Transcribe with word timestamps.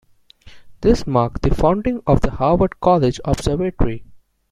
This 0.81 1.05
marked 1.05 1.43
the 1.43 1.53
founding 1.53 2.01
of 2.07 2.21
the 2.21 2.31
Harvard 2.31 2.79
College 2.79 3.19
Observatory. 3.23 4.03